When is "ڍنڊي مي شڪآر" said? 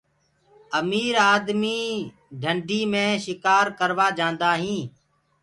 2.41-3.65